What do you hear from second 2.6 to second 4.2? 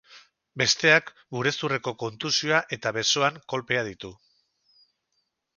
eta besoan kolpea ditu.